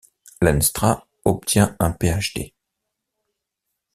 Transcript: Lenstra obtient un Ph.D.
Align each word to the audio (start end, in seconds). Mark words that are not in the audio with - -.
Lenstra 0.41 1.05
obtient 1.25 1.75
un 1.79 1.91
Ph.D. 1.91 2.55